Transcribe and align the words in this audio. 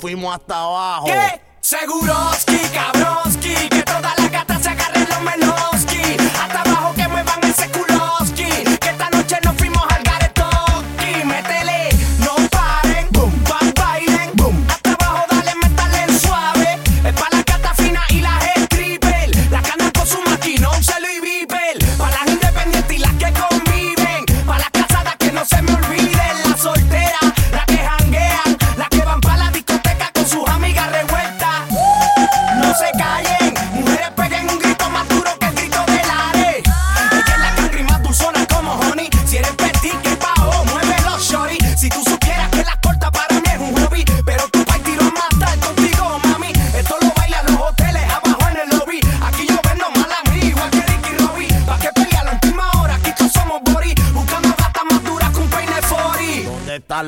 fuimos 0.00 0.34
hasta 0.34 0.62
abajo. 0.62 1.06
¿Qué? 1.06 1.40
Cabrón. 2.72 2.99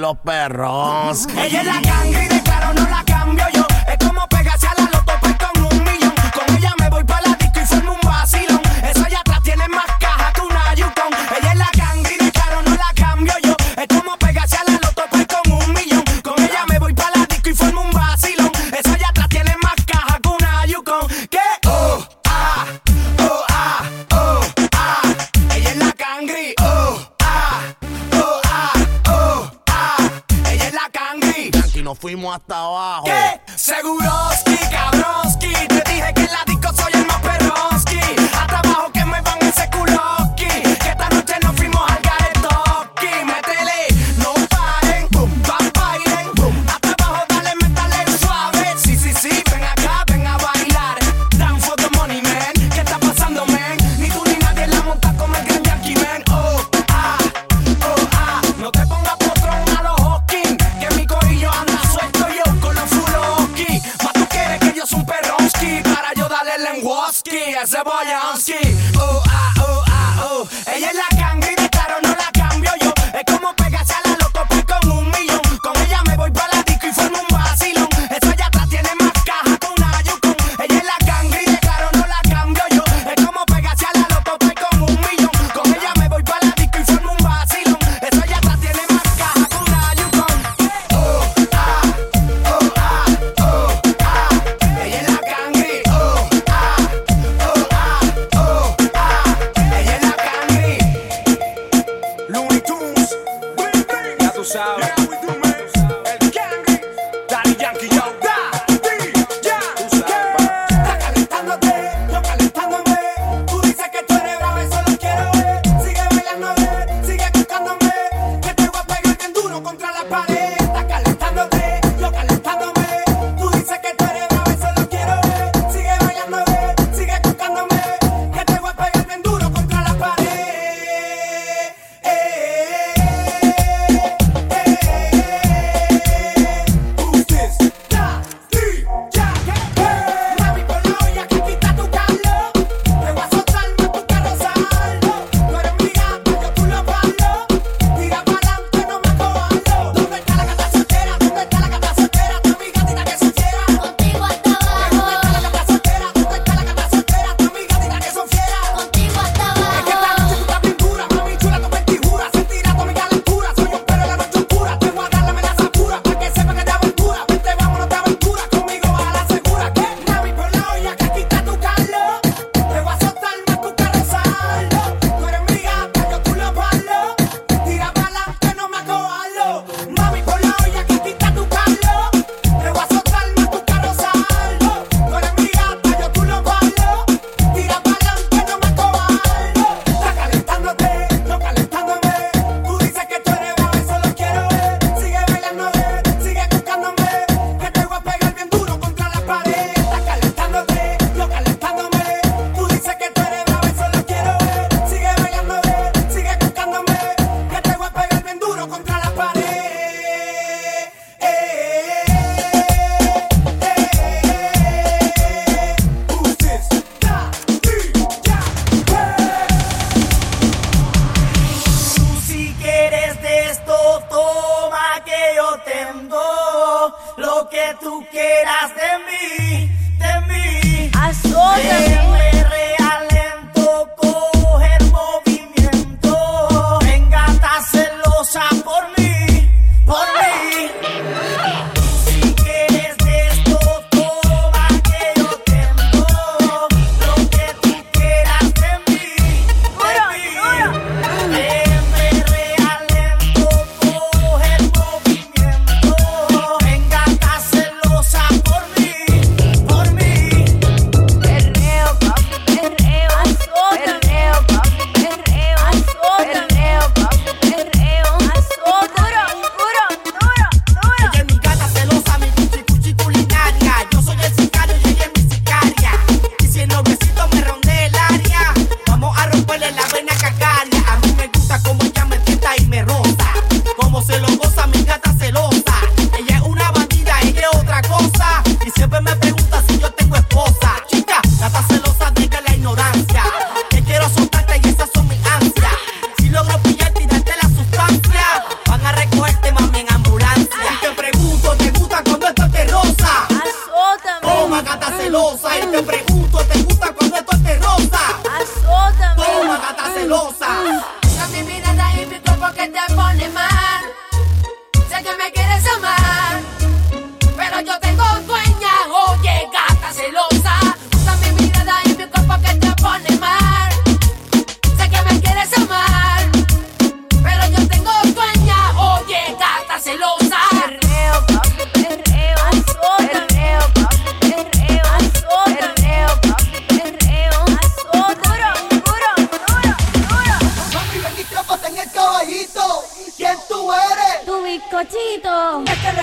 los 0.03 0.19
perros. 0.19 1.28
La 1.34 1.48
hasta 32.34 32.56
¿Qué? 33.04 33.41
Seguro 33.56 34.22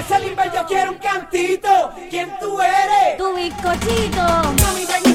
de 0.08 0.52
yo 0.54 0.66
quiero 0.66 0.92
un 0.92 0.98
cantito. 0.98 1.92
¿Quién 2.10 2.32
tú 2.40 2.60
eres? 2.62 3.18
Tu 3.18 3.36
bizcochito. 3.36 5.09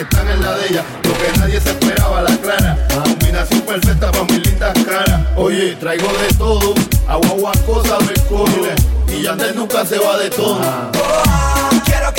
están 0.00 0.28
en 0.28 0.42
la 0.42 0.54
de 0.56 0.68
ella. 0.68 0.84
Lo 1.04 1.12
que 1.12 1.38
nadie 1.38 1.60
se 1.60 1.70
esperaba, 1.70 2.22
la 2.22 2.36
clara. 2.38 2.76
Combinación 2.94 3.60
perfecta 3.62 4.10
para 4.10 4.24
mis 4.24 4.46
lindas 4.46 4.72
caras. 4.84 5.20
Oye, 5.36 5.76
traigo 5.76 6.08
de 6.08 6.34
todo. 6.36 6.74
Agua, 7.06 7.28
agua, 7.30 7.52
cosas 7.66 8.06
del 8.06 8.22
coro. 8.24 8.68
Y 9.08 9.22
Yandel 9.22 9.56
nunca 9.56 9.84
se 9.84 9.98
va 9.98 10.18
de 10.18 10.30
tono. 10.30 10.60
Ah, 10.62 11.70
quiero 11.84 12.09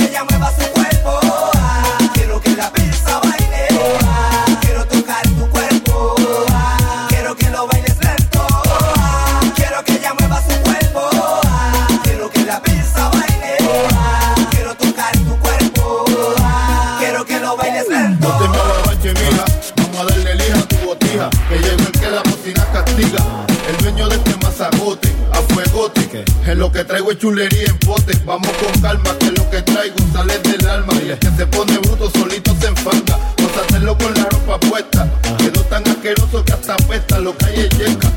Chulería 27.18 27.66
en 27.66 27.78
pote, 27.80 28.18
vamos 28.26 28.50
con 28.52 28.82
calma, 28.82 29.18
que 29.20 29.32
lo 29.32 29.50
que 29.50 29.62
traigo 29.64 29.96
sale 30.14 30.40
del 30.40 30.66
alma. 30.68 30.94
Y 31.06 31.10
el 31.10 31.20
que 31.20 31.30
se 31.32 31.46
pone 31.46 31.78
bruto 31.80 32.10
solito 32.12 32.56
se 32.60 32.68
enfada, 32.68 33.18
vamos 33.38 33.58
a 33.58 33.66
hacerlo 33.66 33.98
con 33.98 34.14
la 34.14 34.26
ropa 34.26 34.60
puesta. 34.60 35.08
Quedó 35.38 35.62
tan 35.66 35.88
asqueroso 35.88 36.44
que 36.46 36.54
hasta 36.54 36.74
apesta, 36.76 37.20
lo 37.20 37.36
que 37.38 37.46
hay 37.46 37.60
es 37.62 37.78
yeca. 37.78 38.10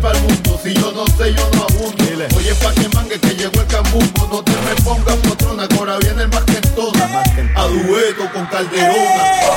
para 0.00 0.16
el 0.16 0.24
mundo, 0.24 0.60
si 0.62 0.74
yo 0.74 0.92
no 0.92 1.06
sé, 1.06 1.34
yo 1.34 1.50
no 1.54 1.62
abundo. 1.64 2.04
Oye, 2.36 2.54
pa' 2.54 2.72
que 2.72 2.88
mangue 2.94 3.18
que 3.18 3.34
llegó 3.34 3.60
el 3.60 3.66
cambumbo, 3.66 4.28
no 4.30 4.44
te 4.44 4.52
me 4.52 4.74
pongas 4.82 5.16
potrona, 5.16 5.66
ahora 5.76 5.98
viene 5.98 6.22
el 6.22 6.28
más 6.28 6.44
que 6.44 6.60
toda. 6.74 7.22
A 7.56 7.66
dueto 7.66 8.32
con 8.32 8.46
Calderona. 8.46 9.50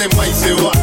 tem 0.00 0.08
mais 0.16 0.34
se 0.34 0.52
va. 0.54 0.79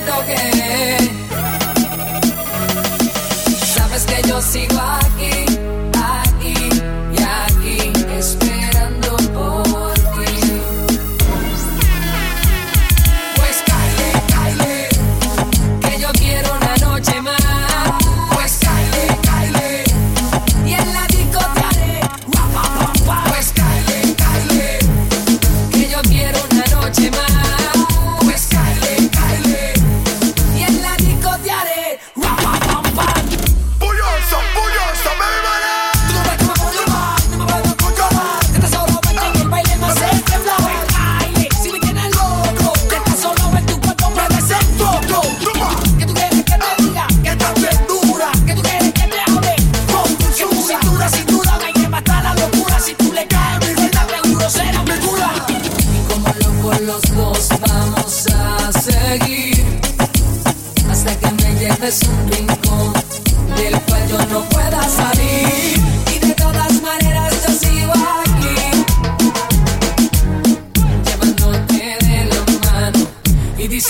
te. 0.00 0.98
Sabes 3.74 4.04
que 4.04 4.28
yo 4.28 4.40
sigo 4.40 4.80
aquí. 4.80 5.41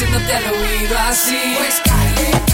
Diciéndote 0.03 0.33
al 0.33 0.55
oído 0.55 0.99
así. 0.99 1.55
Pues 1.59 1.81
Kylie, 1.85 2.52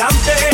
adelante. 0.00 0.49